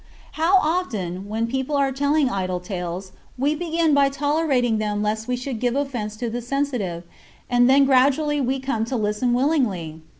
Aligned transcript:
How 0.31 0.55
often, 0.57 1.29
when 1.29 1.45
people 1.45 1.75
are 1.77 1.91
telling 1.91 2.27
idle 2.27 2.59
tales, 2.59 3.11
we 3.37 3.53
begin 3.53 3.93
by 3.93 4.09
tolerating 4.09 4.79
them 4.79 5.03
lest 5.03 5.27
we 5.27 5.35
should 5.35 5.59
give 5.59 5.75
offense 5.75 6.15
to 6.15 6.27
the 6.27 6.41
sensitive; 6.41 7.03
and 7.51 7.69
then 7.69 7.85
gradually 7.85 8.41
we 8.41 8.59
come 8.59 8.83
to 8.85 8.95
listen 8.95 9.31
willingly! 9.31 10.01